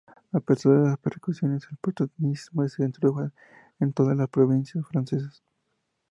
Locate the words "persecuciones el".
0.97-1.77